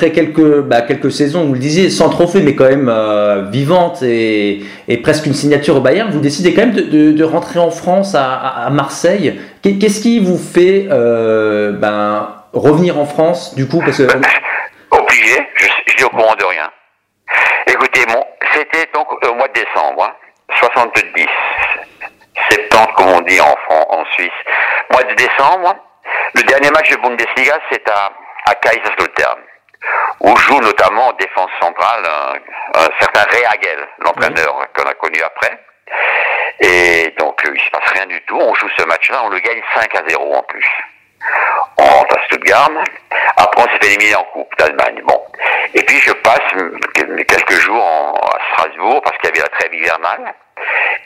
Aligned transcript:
Après 0.00 0.12
quelques, 0.12 0.62
bah, 0.62 0.80
quelques 0.80 1.12
saisons, 1.12 1.44
vous 1.44 1.52
le 1.52 1.58
disiez, 1.58 1.90
sans 1.90 2.08
trophée, 2.08 2.40
mais 2.40 2.54
quand 2.54 2.64
même 2.64 2.88
euh, 2.88 3.42
vivante 3.50 4.00
et, 4.02 4.62
et, 4.88 4.96
presque 4.96 5.26
une 5.26 5.34
signature 5.34 5.76
au 5.76 5.80
Bayern, 5.80 6.10
vous 6.10 6.20
décidez 6.20 6.54
quand 6.54 6.62
même 6.62 6.72
de, 6.72 7.12
de, 7.12 7.22
rentrer 7.24 7.58
en 7.58 7.70
France, 7.70 8.14
à, 8.14 8.38
à 8.38 8.70
Marseille. 8.70 9.38
Qu'est-ce 9.62 10.00
qui 10.00 10.18
vous 10.18 10.38
fait 10.38 10.88
euh, 10.90 11.72
ben, 11.72 12.34
revenir 12.54 12.98
en 12.98 13.04
France, 13.04 13.54
du 13.54 13.68
coup 13.68 13.82
parce 13.84 13.98
que... 13.98 14.04
Obligé, 14.90 15.46
je, 15.54 15.92
suis 15.92 16.04
au 16.04 16.08
courant 16.08 16.34
de 16.34 16.46
rien. 16.46 16.70
Écoutez, 17.66 18.00
c'était 18.54 18.88
donc 18.94 19.06
au 19.12 19.34
mois 19.34 19.48
de 19.48 19.52
décembre, 19.52 20.04
hein, 20.04 20.12
70, 20.60 21.26
70 22.70 22.86
comme 22.96 23.08
on 23.08 23.20
dit 23.20 23.38
en, 23.38 23.54
en 23.68 24.02
Suisse. 24.16 24.30
Mois 24.92 25.02
de 25.02 25.14
décembre, 25.14 25.76
le 26.36 26.42
dernier 26.44 26.70
match 26.70 26.90
de 26.90 26.96
Bundesliga, 27.02 27.58
c'est 27.70 27.86
à, 27.90 28.10
à 28.46 28.54
Kaiserslautern 28.54 29.40
où 30.20 30.36
joue 30.36 30.60
notamment 30.60 31.08
en 31.08 31.12
défense 31.12 31.50
centrale 31.60 32.04
un, 32.04 32.80
un 32.80 32.88
certain 32.98 33.24
Réagel, 33.30 33.88
l'entraîneur 33.98 34.56
oui. 34.58 34.66
qu'on 34.74 34.88
a 34.88 34.94
connu 34.94 35.20
après. 35.22 35.58
Et 36.60 37.14
donc 37.18 37.40
il 37.52 37.60
se 37.60 37.70
passe 37.70 37.90
rien 37.92 38.06
du 38.06 38.20
tout. 38.22 38.38
On 38.38 38.54
joue 38.54 38.68
ce 38.76 38.84
match-là, 38.84 39.22
on 39.24 39.28
le 39.28 39.38
gagne 39.38 39.62
5 39.74 39.94
à 39.94 40.02
0 40.08 40.34
en 40.34 40.42
plus. 40.42 40.68
On 41.78 41.84
rentre 41.84 42.18
à 42.18 42.24
Stuttgart. 42.24 42.70
Après, 43.36 43.62
on 43.62 43.64
s'est 43.66 43.78
fait 43.80 43.94
éliminer 43.94 44.16
en 44.16 44.24
Coupe 44.24 44.56
d'Allemagne. 44.58 45.02
Bon. 45.04 45.22
Et 45.74 45.82
puis, 45.82 46.00
je 46.00 46.12
passe 46.12 46.38
quelques 46.94 47.60
jours 47.60 47.82
en, 47.84 48.14
à 48.14 48.38
Strasbourg 48.52 49.02
parce 49.02 49.16
qu'il 49.18 49.30
y 49.30 49.32
avait 49.32 49.42
la 49.42 49.58
trêve 49.58 49.74
hivernale. 49.74 50.34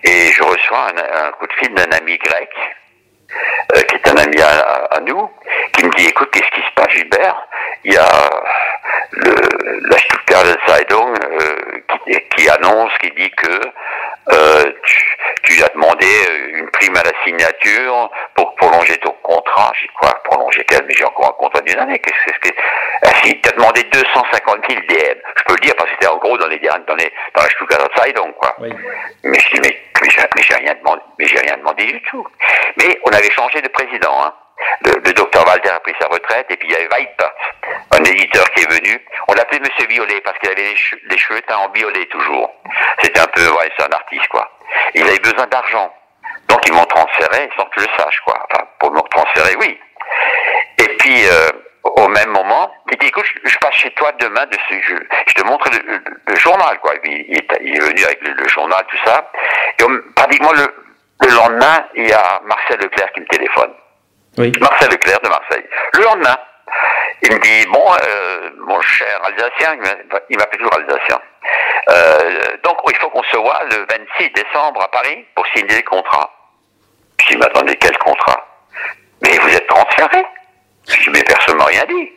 Et 0.04 0.28
je 0.32 0.42
reçois 0.42 0.86
un, 0.88 1.27
un 1.27 1.30
coup 1.32 1.46
de 1.46 1.52
fil 1.54 1.74
d'un 1.74 1.90
ami 1.96 2.18
grec, 2.18 2.50
euh, 2.56 2.83
ami 4.34 4.42
à, 4.42 4.96
à, 4.96 5.00
nous, 5.00 5.30
qui 5.72 5.84
me 5.84 5.90
dit, 5.96 6.06
écoute, 6.06 6.30
qu'est-ce 6.32 6.50
qui 6.50 6.66
se 6.66 6.74
passe, 6.74 6.90
Gilbert 6.90 7.46
Il 7.84 7.92
y 7.92 7.96
a 7.96 8.30
le, 9.12 9.34
la 9.88 9.98
Stuttgarter 9.98 10.54
Zeitung 10.66 11.14
euh, 11.14 11.80
qui, 11.88 12.20
qui, 12.36 12.48
annonce, 12.48 12.92
qui 13.00 13.10
dit 13.12 13.30
que 13.30 13.60
euh, 14.32 14.72
tu, 14.84 15.16
tu, 15.44 15.62
as 15.62 15.68
demandé 15.68 16.06
une 16.55 16.68
prime 16.70 16.96
à 16.96 17.02
la 17.02 17.12
signature 17.24 18.10
pour 18.34 18.53
prolonger 18.64 18.96
ton 18.98 19.14
contrat. 19.22 19.72
J'ai 19.80 19.88
quoi 19.88 20.10
Prolonger 20.24 20.64
quel 20.64 20.84
Mais 20.86 20.94
j'ai 20.94 21.04
encore 21.04 21.28
un 21.28 21.42
contrat 21.42 21.60
d'une 21.60 21.78
année. 21.78 21.98
Qu'est-ce 21.98 22.38
que 22.38 22.54
ah, 23.02 23.10
si, 23.22 23.40
tu 23.40 23.48
as 23.48 23.52
demandé 23.52 23.82
250 23.84 24.58
000 24.68 24.80
DM. 24.80 25.18
Je 25.36 25.42
peux 25.44 25.54
le 25.54 25.60
dire 25.60 25.74
parce 25.76 25.90
que 25.90 25.96
c'était 26.00 26.12
en 26.12 26.18
gros 26.18 26.38
dans 26.38 26.46
les 26.46 26.58
dans 26.58 26.94
les 26.94 27.12
dans 27.34 27.42
la 27.42 27.48
Stuttgarter 27.50 27.94
Zeitung 27.96 28.32
quoi. 28.34 28.54
Oui. 28.58 28.70
Mais 29.24 29.38
je 29.38 29.50
dis 29.50 29.60
mais 29.62 29.80
mais 30.02 30.42
j'ai 30.42 30.54
rien 30.54 30.74
demandé, 30.74 31.02
mais 31.18 31.26
j'ai 31.26 31.38
rien 31.38 31.56
demandé 31.56 31.84
du 31.84 32.02
tout. 32.02 32.26
Mais 32.76 32.98
on 33.04 33.10
avait 33.10 33.30
changé 33.30 33.60
de 33.60 33.68
président. 33.68 34.24
Hein. 34.24 34.34
Le, 34.84 34.92
le, 35.04 35.12
docteur 35.12 35.46
Walter 35.46 35.70
a 35.70 35.80
pris 35.80 35.94
sa 36.00 36.06
retraite 36.06 36.46
et 36.48 36.56
puis 36.56 36.68
il 36.68 36.72
y 36.72 36.76
avait 36.76 36.88
Weipert, 36.88 37.32
un 37.90 38.04
éditeur 38.04 38.48
qui 38.50 38.62
est 38.62 38.70
venu. 38.70 39.04
On 39.28 39.34
l'appelait 39.34 39.58
Monsieur 39.60 39.86
Violet 39.88 40.20
parce 40.20 40.38
qu'il 40.38 40.50
avait 40.50 40.62
les, 40.62 40.76
che 40.76 40.96
les, 41.08 41.18
cheveux 41.18 41.40
teints 41.42 41.56
en 41.56 41.70
violet 41.70 42.06
toujours. 42.06 42.50
C'était 43.02 43.20
un 43.20 43.26
peu, 43.26 43.42
ouais, 43.42 43.70
c'est 43.76 43.84
un 43.84 43.92
artiste 43.92 44.28
quoi. 44.28 44.48
Il 44.94 45.02
avait 45.02 45.18
besoin 45.18 45.46
d'argent. 45.46 45.92
Ils 46.67 46.73
m'ont 46.73 46.85
transféré 46.86 47.48
sans 47.57 47.64
que 47.67 47.80
je 47.80 47.86
le 47.86 47.92
sache 47.98 48.20
quoi. 48.25 48.47
Enfin, 48.51 48.64
pour 48.79 48.92
me 48.92 49.01
transférer, 49.02 49.57
oui. 49.61 49.79
Et 50.79 50.89
puis, 50.97 51.27
euh, 51.27 51.51
au 51.85 52.08
même 52.08 52.30
moment, 52.30 52.73
il 52.91 52.98
dit 52.98 53.07
écoute, 53.07 53.25
je, 53.27 53.51
je, 53.51 53.58
passe 53.58 53.75
chez 53.75 53.91
toi 53.92 54.13
demain, 54.19 54.47
de 54.47 54.57
ce, 54.69 54.75
je, 54.83 54.95
je 55.27 55.35
te 55.35 55.42
montre 55.45 55.69
le, 55.70 55.92
le, 55.92 56.02
le, 56.27 56.36
journal 56.36 56.79
quoi. 56.80 56.95
Il, 57.05 57.13
il, 57.29 57.36
est, 57.36 57.48
il, 57.61 57.77
est, 57.77 57.80
venu 57.80 58.05
avec 58.05 58.20
le, 58.23 58.48
journal, 58.48 58.83
tout 58.89 58.98
ça. 59.05 59.30
Et 59.79 59.85
on, 59.85 60.01
pratiquement 60.14 60.52
le, 60.52 60.67
lendemain, 61.35 61.85
il 61.95 62.08
y 62.08 62.13
a 62.13 62.41
Marcel 62.45 62.79
Leclerc 62.81 63.13
qui 63.13 63.20
me 63.20 63.27
téléphone. 63.27 63.73
Oui. 64.39 64.52
Marcel 64.61 64.91
Leclerc 64.91 65.20
de 65.23 65.29
Marseille. 65.29 65.64
Le 65.95 66.02
lendemain, 66.02 66.36
il 67.23 67.33
me 67.33 67.39
dit, 67.39 67.67
bon, 67.70 67.85
euh, 68.07 68.51
mon 68.58 68.81
cher 68.83 69.20
Alsacien, 69.25 69.79
il 70.29 70.36
m'appelle 70.36 70.58
toujours 70.58 70.75
Alsacien, 70.75 71.20
euh, 71.91 72.57
donc 72.63 72.79
il 72.89 72.96
faut 72.96 73.11
qu'on 73.11 73.23
se 73.23 73.36
voit 73.36 73.63
le 73.70 73.86
26 74.19 74.31
décembre 74.31 74.83
à 74.83 74.89
Paris 74.89 75.25
pour 75.35 75.46
signer 75.48 75.77
le 75.77 75.83
contrat. 75.83 76.31
Je 77.20 77.29
dis, 77.29 77.36
mais 77.36 77.47
attendez, 77.47 77.77
quel 77.77 77.97
contrat 77.98 78.47
Mais 79.23 79.39
vous 79.39 79.48
êtes 79.48 79.67
transféré 79.67 80.25
Je 80.89 80.97
dis, 81.02 81.11
mais 81.11 81.23
personne 81.23 81.57
m'a 81.57 81.67
rien 81.67 81.85
dit. 81.89 82.13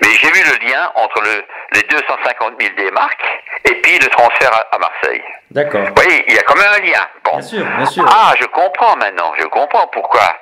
Mais 0.00 0.08
j'ai 0.20 0.30
vu 0.30 0.42
le 0.44 0.68
lien 0.68 0.90
entre 0.94 1.20
le, 1.22 1.44
les 1.72 1.82
250 1.82 2.52
000 2.60 2.74
des 2.76 2.90
marques 2.92 3.42
et 3.64 3.74
puis 3.82 3.98
le 3.98 4.06
transfert 4.06 4.52
à, 4.54 4.74
à 4.74 4.78
Marseille. 4.78 5.22
D'accord. 5.50 5.86
Vous 5.86 5.94
voyez, 5.96 6.24
il 6.28 6.34
y 6.34 6.38
a 6.38 6.42
quand 6.42 6.56
même 6.56 6.72
un 6.76 6.80
lien. 6.80 7.06
Bon. 7.24 7.32
Bien 7.32 7.42
sûr, 7.42 7.64
bien 7.64 7.86
sûr. 7.86 8.04
Ah, 8.08 8.34
je 8.38 8.46
comprends 8.46 8.96
maintenant, 8.96 9.32
je 9.38 9.44
comprends 9.46 9.86
pourquoi. 9.88 10.36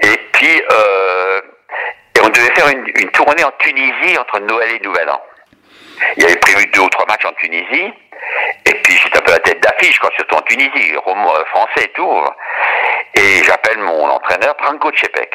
Et 0.00 0.16
puis, 0.32 0.62
euh, 0.70 1.40
et 2.16 2.20
on 2.20 2.28
devait 2.28 2.52
faire 2.54 2.68
une, 2.68 2.86
une, 2.96 3.10
tournée 3.10 3.44
en 3.44 3.52
Tunisie 3.58 4.18
entre 4.18 4.40
Noël 4.40 4.72
et 4.72 4.80
Nouvel 4.80 5.08
An. 5.08 5.22
Il 6.16 6.22
y 6.22 6.26
avait 6.26 6.36
prévu 6.36 6.66
deux 6.66 6.80
ou 6.80 6.88
trois 6.88 7.06
matchs 7.06 7.24
en 7.24 7.32
Tunisie. 7.34 7.92
Et 8.66 8.74
puis, 8.74 9.00
c'est 9.02 9.16
un 9.16 9.20
peu 9.20 9.32
la 9.32 9.38
tête 9.40 9.60
d'affiche, 9.60 9.98
quoi, 9.98 10.10
surtout 10.16 10.36
en 10.36 10.42
Tunisie, 10.42 10.96
roman 11.04 11.34
euh, 11.34 11.44
français 11.46 11.84
et 11.84 11.92
tout. 11.92 12.24
Et 13.14 13.44
j'appelle 13.44 13.78
mon 13.78 14.08
entraîneur, 14.08 14.54
Branko 14.56 14.90
Tchepek. 14.92 15.34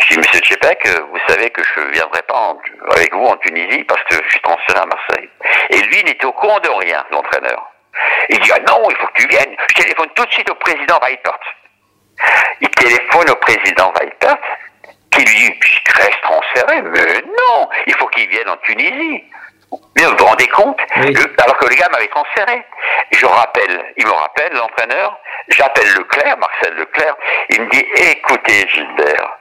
Je 0.00 0.08
dis, 0.08 0.18
Monsieur 0.18 0.40
Tchepek, 0.40 0.86
euh, 0.86 1.00
vous 1.10 1.18
savez 1.28 1.50
que 1.50 1.62
je 1.62 1.80
ne 1.80 1.90
viendrai 1.92 2.22
pas 2.22 2.34
en, 2.34 2.58
avec 2.90 3.14
vous 3.14 3.26
en 3.26 3.36
Tunisie 3.36 3.84
parce 3.84 4.02
que 4.04 4.16
je 4.24 4.30
suis 4.30 4.40
transféré 4.40 4.80
à 4.80 4.86
Marseille. 4.86 5.28
Et 5.70 5.78
lui 5.82 6.04
n'était 6.04 6.26
au 6.26 6.32
courant 6.32 6.60
de 6.60 6.68
rien, 6.68 7.04
l'entraîneur. 7.10 7.70
Il 8.28 8.40
dit, 8.40 8.50
ah 8.52 8.60
non, 8.68 8.88
il 8.90 8.96
faut 8.96 9.06
que 9.06 9.22
tu 9.22 9.28
viennes. 9.28 9.54
Je 9.68 9.82
téléphone 9.82 10.08
tout 10.14 10.24
de 10.24 10.32
suite 10.32 10.50
au 10.50 10.54
président 10.56 10.98
Weipert. 11.00 11.38
Il 12.60 12.70
téléphone 12.70 13.30
au 13.30 13.36
président 13.36 13.92
Weipert, 14.00 14.36
qui 15.10 15.24
lui 15.24 15.36
dit, 15.36 15.54
je 15.62 15.92
reste 15.94 16.20
transféré. 16.22 16.82
Mais 16.82 17.22
non, 17.22 17.68
il 17.86 17.94
faut 17.94 18.06
qu'il 18.08 18.28
vienne 18.28 18.48
en 18.48 18.56
Tunisie. 18.58 19.24
Mais 19.96 20.04
vous 20.04 20.16
vous 20.16 20.24
rendez 20.24 20.46
compte 20.48 20.78
oui. 20.96 21.16
Alors 21.38 21.56
que 21.58 21.66
le 21.66 21.74
gars 21.74 21.88
m'avait 21.90 22.08
transféré. 22.08 22.64
Je 23.10 23.26
rappelle, 23.26 23.92
il 23.96 24.06
me 24.06 24.12
rappelle, 24.12 24.52
l'entraîneur, 24.52 25.18
j'appelle 25.48 25.88
Leclerc, 25.94 26.36
Marcel 26.38 26.74
Leclerc, 26.74 27.14
il 27.50 27.62
me 27.62 27.70
dit, 27.70 27.86
écoutez 27.96 28.68
Gilbert, 28.68 29.38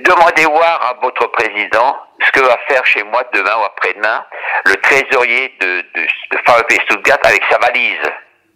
demandez 0.00 0.44
voir 0.44 0.82
à 0.82 0.94
votre 1.02 1.26
président 1.28 1.98
ce 2.24 2.30
que 2.30 2.40
va 2.40 2.56
faire 2.68 2.84
chez 2.86 3.02
moi 3.04 3.22
demain 3.32 3.56
ou 3.58 3.64
après-demain 3.64 4.24
le 4.64 4.76
trésorier 4.76 5.54
de, 5.60 5.66
de, 5.94 6.06
de 6.30 6.38
VfB 6.46 6.74
Stuttgart 6.84 7.18
avec 7.24 7.42
sa 7.50 7.58
valise. 7.58 8.02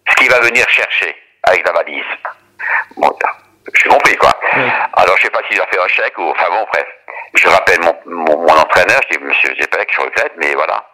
Ce 0.09 0.15
qu'il 0.17 0.31
va 0.31 0.41
venir 0.41 0.69
chercher 0.69 1.15
avec 1.45 1.65
la 1.67 1.73
valise. 1.73 2.05
Bon, 2.97 3.11
j'ai 3.75 3.89
compris 3.89 4.17
quoi. 4.17 4.33
Oui. 4.57 4.71
Alors 4.95 5.17
je 5.19 5.23
sais 5.23 5.31
pas 5.31 5.41
s'il 5.49 5.59
va 5.59 5.67
faire 5.67 5.83
un 5.85 5.89
chèque 5.89 6.19
ou 6.19 6.31
enfin 6.31 6.49
bon 6.51 6.67
bref. 6.73 6.87
Je 7.35 7.49
rappelle 7.49 7.81
mon, 7.81 7.97
mon, 8.07 8.39
mon 8.39 8.57
entraîneur, 8.59 9.01
je 9.09 9.17
dis 9.17 9.25
monsieur 9.25 9.55
Zepek, 9.61 9.93
je 9.95 10.01
regrette, 10.01 10.33
mais 10.37 10.53
voilà. 10.55 10.85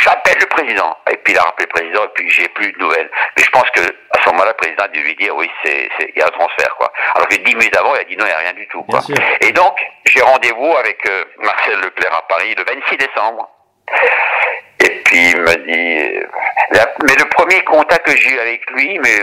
J'appelle 0.00 0.38
le 0.40 0.46
président. 0.46 0.96
Puis 1.28 1.34
il 1.34 1.38
a 1.40 1.42
rappelé 1.42 1.66
le 1.66 1.78
président 1.78 2.04
et 2.04 2.08
puis 2.14 2.30
j'ai 2.30 2.48
plus 2.48 2.72
de 2.72 2.78
nouvelles. 2.78 3.10
Mais 3.36 3.44
je 3.44 3.50
pense 3.50 3.68
que 3.74 3.80
à 3.82 4.22
ce 4.24 4.30
moment-là, 4.30 4.52
le 4.52 4.56
président 4.56 4.84
a 4.84 4.88
dû 4.88 5.02
lui 5.02 5.14
dire 5.14 5.36
oui, 5.36 5.50
c'est 5.62 5.90
il 6.00 6.18
y 6.18 6.22
a 6.22 6.26
un 6.26 6.30
transfert 6.30 6.74
quoi. 6.78 6.90
Alors 7.14 7.28
que 7.28 7.36
dix 7.36 7.54
minutes 7.54 7.76
avant, 7.76 7.94
il 7.96 8.00
a 8.00 8.04
dit 8.04 8.16
non, 8.16 8.24
il 8.24 8.28
n'y 8.28 8.34
a 8.34 8.38
rien 8.38 8.54
du 8.54 8.66
tout 8.68 8.82
quoi. 8.84 9.00
Et 9.42 9.52
donc 9.52 9.78
j'ai 10.06 10.22
rendez-vous 10.22 10.74
avec 10.78 11.06
euh, 11.06 11.24
Marcel 11.40 11.80
Leclerc 11.80 12.14
à 12.14 12.22
Paris 12.28 12.54
le 12.56 12.64
26 12.64 12.96
décembre. 12.96 13.46
Et 14.80 15.02
puis 15.04 15.32
il 15.32 15.40
m'a 15.42 15.54
dit, 15.56 16.16
euh, 16.16 16.26
la, 16.70 16.86
mais 17.06 17.14
le 17.14 17.28
premier 17.28 17.62
contact 17.64 18.06
que 18.06 18.16
j'ai 18.16 18.30
eu 18.30 18.38
avec 18.38 18.70
lui, 18.70 18.98
mais 18.98 19.18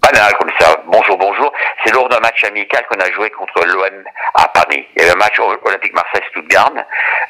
banal 0.00 0.32
comme 0.40 0.52
ça, 0.58 0.74
bonjour, 0.86 1.18
bonjour, 1.18 1.52
c'est 1.84 1.92
lors 1.92 2.08
d'un 2.08 2.20
match 2.20 2.42
amical 2.44 2.86
qu'on 2.86 3.00
a 3.00 3.10
joué 3.10 3.28
contre 3.28 3.62
l'OM 3.66 4.04
à 4.34 4.48
Paris. 4.48 4.86
Il 4.96 5.02
y 5.02 5.04
avait 5.04 5.12
un 5.12 5.18
match 5.18 5.38
olympique 5.38 5.92
Marseille-Stuttgart, 5.92 6.72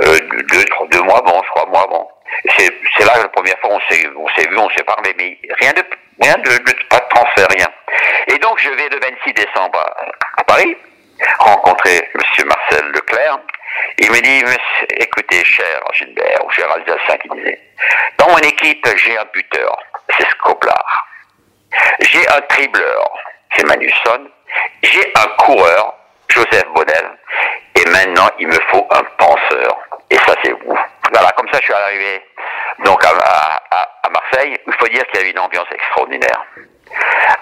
euh, 0.03 0.19
deux, 0.49 0.65
trois, 0.67 0.87
deux 0.87 1.03
mois, 1.03 1.21
bon, 1.23 1.41
trois 1.43 1.67
mois, 1.67 1.89
bon. 1.89 2.07
C'est 2.57 3.05
là 3.05 3.13
la 3.19 3.29
première 3.29 3.59
fois 3.61 3.71
on 3.73 3.81
s'est 3.89 4.09
on 4.17 4.29
s'est 4.29 4.49
vu, 4.49 4.59
on 4.59 4.71
s'est 4.71 4.85
parlé, 4.85 5.15
mais 5.19 5.39
rien 5.61 5.73
de 5.73 5.83
rien 6.21 6.35
de, 6.39 6.51
pas 6.89 6.99
de 6.99 7.09
transfert, 7.11 7.49
rien. 7.57 7.69
Et 8.29 8.39
donc 8.39 8.59
je 8.59 8.71
vais 8.71 8.89
le 8.89 8.99
26 9.01 9.33
décembre 9.33 9.79
à, 10.37 10.45
Paris 10.45 10.77
rencontrer 11.39 12.09
Monsieur 12.15 12.45
Marcel 12.45 12.87
Leclerc. 12.93 13.39
Il 13.99 14.11
me 14.11 14.21
dit, 14.21 14.45
écoutez, 14.99 15.45
cher 15.45 15.81
Gilbert, 15.93 16.45
ou 16.45 16.51
cher 16.51 16.71
Alsacien 16.71 17.17
qui 17.19 17.29
disait, 17.31 17.61
dans 18.19 18.29
mon 18.29 18.39
équipe, 18.39 18.87
j'ai 18.97 19.17
un 19.17 19.25
buteur, 19.33 19.77
c'est 20.17 20.29
Scoblar. 20.31 21.07
J'ai 22.01 22.29
un 22.29 22.41
tribleur, 22.43 23.11
c'est 23.55 23.67
Manusson. 23.67 24.31
J'ai 24.83 25.13
un 25.17 25.27
coureur, 25.45 25.95
Joseph 26.29 26.67
Bonnel. 26.75 27.11
Et 27.75 27.85
maintenant, 27.91 28.29
il 28.39 28.49
me 28.49 28.59
faut 28.71 28.87
un 28.91 29.03
penseur. 29.19 29.79
Et 30.11 30.17
ça, 30.17 30.35
c'est 30.43 30.53
ouf. 30.53 30.68
Je 31.61 31.65
suis 31.65 31.73
arrivé 31.73 32.23
donc 32.85 33.05
à, 33.05 34.11
Marseille. 34.11 34.57
Il 34.67 34.73
faut 34.75 34.89
dire 34.89 35.05
qu'il 35.07 35.17
y 35.17 35.23
avait 35.23 35.31
une 35.31 35.39
ambiance 35.39 35.67
extraordinaire. 35.73 36.45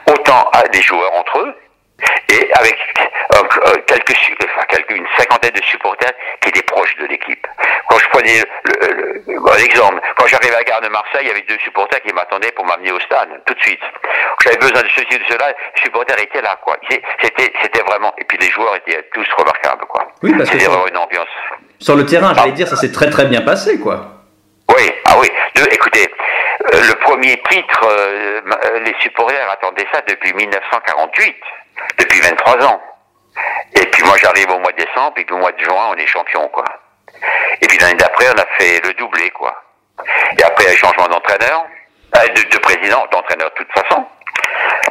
Autant 0.07 0.49
à 0.53 0.63
des 0.69 0.83
joueurs 0.83 1.13
entre 1.15 1.39
eux, 1.39 1.55
et 2.29 2.53
avec 2.55 2.77
euh, 3.35 3.43
euh, 3.67 3.77
une 4.91 5.07
cinquantaine 5.19 5.53
de 5.53 5.63
supporters 5.63 6.13
qui 6.41 6.49
étaient 6.49 6.63
proches 6.63 6.97
de 6.97 7.07
l'équipe. 7.07 7.47
Quand 7.89 7.99
je 7.99 8.09
prenais 8.09 8.43
l'exemple, 9.59 10.00
quand 10.17 10.27
j'arrivais 10.27 10.55
à 10.55 10.59
la 10.59 10.65
gare 10.65 10.81
de 10.81 10.88
Marseille, 10.88 11.23
il 11.23 11.29
y 11.29 11.31
avait 11.31 11.44
deux 11.49 11.59
supporters 11.65 12.00
qui 12.03 12.12
m'attendaient 12.12 12.53
pour 12.53 12.65
m'amener 12.67 12.93
au 12.93 13.00
stade, 13.00 13.29
tout 13.44 13.55
de 13.55 13.61
suite. 13.61 13.81
J'avais 14.44 14.59
besoin 14.59 14.83
de 14.83 14.88
ceci, 14.88 15.19
de 15.19 15.25
cela, 15.29 15.49
les 15.49 15.83
supporters 15.83 16.19
étaient 16.21 16.43
là, 16.43 16.59
quoi. 16.62 16.77
C'était, 16.91 17.53
c'était 17.62 17.83
vraiment, 17.83 18.12
et 18.19 18.25
puis 18.25 18.38
les 18.38 18.50
joueurs 18.50 18.77
étaient 18.77 19.03
tous 19.12 19.27
remarquables, 19.37 19.87
quoi. 19.87 20.09
Oui, 20.23 20.33
parce 20.37 20.50
que 20.50 20.56
vraiment 20.59 20.87
une 20.88 20.97
ambiance. 20.97 21.29
Sur 21.79 21.97
le 21.97 22.06
terrain, 22.06 22.35
j'allais 22.35 22.50
ah. 22.53 22.56
dire, 22.56 22.69
ça 22.69 22.77
s'est 22.77 22.93
très 22.93 23.11
très 23.11 23.27
bien 23.27 23.43
passé, 23.43 23.79
quoi. 23.81 24.12
Oui, 24.75 24.93
ah 25.06 25.17
oui. 25.19 25.29
Écoutez, 25.71 26.06
euh, 26.75 26.81
le 26.88 26.94
premier 26.97 27.41
titre, 27.50 27.81
euh, 27.88 28.41
les 28.85 28.94
supporters 29.00 29.50
attendaient 29.50 29.87
ça 29.93 30.00
depuis 30.09 30.33
1948 30.35 31.37
depuis 31.99 32.21
23 32.21 32.67
ans. 32.67 32.81
Et 33.75 33.87
puis 33.87 34.03
moi 34.05 34.17
j'arrive 34.21 34.50
au 34.50 34.59
mois 34.59 34.73
de 34.73 34.79
décembre, 34.79 35.15
et 35.19 35.25
puis 35.25 35.35
au 35.35 35.38
mois 35.38 35.53
de 35.53 35.59
juin 35.62 35.91
on 35.91 35.94
est 35.94 36.06
champion 36.06 36.49
quoi. 36.49 36.65
Et 37.61 37.67
puis 37.67 37.79
l'année 37.79 37.94
d'après 37.94 38.26
on 38.29 38.41
a 38.41 38.47
fait 38.58 38.81
le 38.85 38.93
doublé 38.94 39.31
quoi. 39.31 39.55
Et 40.38 40.43
après 40.43 40.67
a 40.67 40.76
changement 40.76 41.08
d'entraîneur, 41.08 41.64
euh, 42.17 42.29
de, 42.29 42.43
de, 42.43 42.58
président, 42.58 43.06
d'entraîneur 43.11 43.50
de 43.50 43.55
toute 43.55 43.73
façon. 43.73 44.06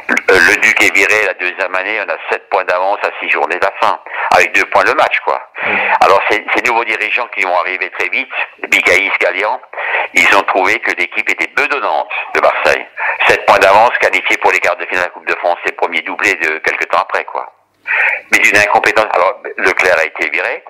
Le, 0.08 0.56
Duc 0.56 0.82
est 0.82 0.94
viré 0.94 1.26
la 1.26 1.34
deuxième 1.34 1.74
année, 1.74 2.00
on 2.06 2.10
a 2.10 2.16
7 2.30 2.48
points 2.50 2.64
d'avance 2.64 2.98
à 3.02 3.10
6 3.20 3.30
journées 3.30 3.56
de 3.56 3.64
la 3.64 3.72
fin, 3.80 3.98
avec 4.34 4.52
2 4.54 4.64
points 4.66 4.84
le 4.84 4.94
match 4.94 5.18
quoi. 5.24 5.40
Alors 6.00 6.20
ces, 6.30 6.44
ces 6.54 6.62
nouveaux 6.62 6.84
dirigeants 6.84 7.28
qui 7.34 7.42
vont 7.42 7.56
arriver 7.58 7.90
très 7.90 8.08
vite, 8.08 8.30
Bigaïs, 8.68 9.12
Gallian, 9.20 9.60
ils 10.14 10.36
ont 10.36 10.42
trouvé 10.42 10.78
que 10.80 10.92
l'équipe 10.92 11.28
était 11.28 11.48
bedonnante 11.48 12.10
de 12.34 12.40
Marseille. 12.40 12.86
7 13.28 13.46
points 13.46 13.58
d'avance 13.58 13.90
qualifiés 14.00 14.36
pour 14.38 14.52
les 14.52 14.60
quarts 14.60 14.76
de 14.76 14.86
finale 14.86 15.04
de 15.04 15.08
la 15.08 15.10
Coupe 15.10 15.28
de 15.28 15.34
France, 15.36 15.58
c'est 15.64 15.70
le 15.70 15.76
premier 15.76 16.00
doublé 16.02 16.34
de 16.34 16.58
quelques 16.58 16.88
temps 16.88 17.00
après, 17.00 17.24
quoi. 17.24 17.52
Mais 18.30 18.38
d'une 18.38 18.56
incompétence. 18.56 19.06
Alors, 19.12 19.40
Leclerc 19.58 19.98
a 19.98 20.04
été 20.04 20.28
viré. 20.30 20.62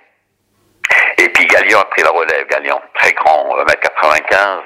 A 1.74 1.84
pris 1.84 2.02
la 2.02 2.10
relève. 2.10 2.46
Gallian, 2.48 2.80
très 2.94 3.12
grand, 3.12 3.56
1m95. 3.58 4.60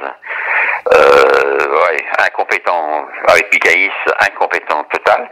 Euh, 0.94 1.82
ouais, 1.82 2.04
incompétent 2.18 3.06
avec 3.28 3.50
Picaïs, 3.50 3.92
incompétent 4.20 4.84
total. 4.84 5.30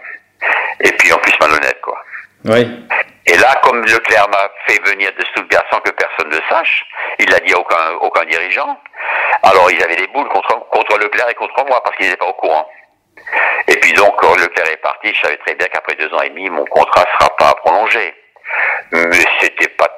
Et 0.81 0.93
puis 0.93 1.13
en 1.13 1.19
plus 1.19 1.33
malhonnête, 1.41 1.81
quoi. 1.81 1.99
Oui. 2.45 2.87
Et 3.27 3.37
là, 3.37 3.61
comme 3.63 3.83
Leclerc 3.83 4.29
m'a 4.31 4.51
fait 4.67 4.81
venir 4.89 5.11
de 5.19 5.25
Stuttgart 5.27 5.65
sans 5.71 5.81
que 5.81 5.91
personne 5.91 6.29
ne 6.31 6.41
sache, 6.49 6.85
il 7.19 7.29
l'a 7.31 7.41
dit 7.41 7.53
à 7.53 7.59
aucun, 7.59 7.93
aucun 8.01 8.25
dirigeant, 8.25 8.79
alors 9.43 9.71
ils 9.71 9.83
avaient 9.83 9.97
des 9.97 10.07
boules 10.09 10.29
contre, 10.29 10.69
contre 10.71 10.99
Leclerc 10.99 11.29
et 11.29 11.35
contre 11.35 11.65
moi 11.67 11.83
parce 11.83 11.97
qu'ils 11.97 12.07
n'étaient 12.07 12.19
pas 12.19 12.27
au 12.27 12.35
courant. 12.35 12.69
Et 13.67 13.77
puis 13.77 13.93
donc, 13.93 14.15
quand 14.17 14.35
Leclerc 14.37 14.71
est 14.71 14.81
parti, 14.81 15.13
je 15.13 15.21
savais 15.21 15.37
très 15.39 15.55
bien 15.57 15.67
qu'après 15.69 15.95
deux 15.97 16.13
ans 16.15 16.23
et 16.23 16.31
demi, 16.31 16.49
mon 16.49 16.65
contrat 16.67 17.03
ne 17.03 17.19
sera 17.19 17.37
pas 17.37 17.55
prolongé. 17.57 18.15
Mais 18.93 19.25
c'était 19.41 19.69
pas 19.71 19.89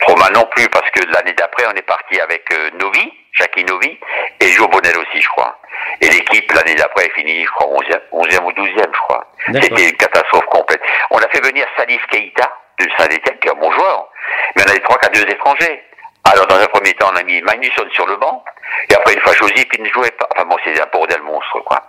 trop 0.00 0.16
mal 0.16 0.32
non 0.32 0.46
plus 0.54 0.68
parce 0.68 0.90
que 0.90 1.04
l'année 1.12 1.32
d'après, 1.32 1.64
on 1.66 1.76
est 1.76 1.82
parti 1.82 2.20
avec 2.20 2.44
euh, 2.52 2.70
Novi, 2.78 3.12
Jackie 3.32 3.64
Novi, 3.64 3.98
et 4.40 4.46
Joe 4.48 4.68
Bonnel 4.70 4.96
aussi, 4.96 5.20
je 5.20 5.28
crois. 5.28 5.58
Et 6.00 6.08
l'équipe, 6.08 6.52
l'année 6.52 6.74
d'après, 6.74 7.06
est 7.06 7.14
finie, 7.14 7.44
je 7.44 7.50
crois, 7.50 7.66
11e, 7.66 8.00
11e 8.12 8.44
ou 8.44 8.52
12e, 8.52 8.86
je 8.92 8.98
crois. 9.00 9.26
C'était 9.46 9.88
une 9.88 9.96
catastrophe 9.96 10.46
complète. 10.46 10.80
On 11.10 11.18
a 11.18 11.28
fait 11.28 11.44
venir 11.44 11.66
Salif 11.76 12.04
Keita 12.10 12.50
de 12.80 12.86
Saint-Etienne, 12.96 13.38
qui 13.40 13.48
est 13.48 13.50
un 13.50 13.54
bon 13.54 13.70
joueur, 13.72 14.08
mais 14.56 14.62
on 14.66 14.70
avait 14.70 14.80
trois 14.80 14.98
qu'à 14.98 15.08
deux 15.08 15.22
étrangers. 15.22 15.82
Alors, 16.24 16.46
dans 16.46 16.56
un 16.56 16.66
premier 16.66 16.92
temps, 16.94 17.10
on 17.12 17.16
a 17.16 17.22
mis 17.22 17.40
Magnusson 17.42 17.88
sur 17.92 18.06
le 18.06 18.16
banc, 18.16 18.44
et 18.90 18.94
après, 18.94 19.14
une 19.14 19.20
fois 19.20 19.34
choisi, 19.34 19.64
puis 19.64 19.78
il 19.78 19.84
ne 19.84 19.90
jouait 19.90 20.10
pas. 20.12 20.28
Enfin 20.34 20.44
bon, 20.44 20.56
c'est 20.64 20.80
un 20.80 20.86
bordel 20.92 21.22
monstre, 21.22 21.60
quoi. 21.64 21.82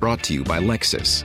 Brought 0.00 0.22
to 0.22 0.34
you 0.34 0.44
by 0.44 0.60
Lexus. 0.60 1.24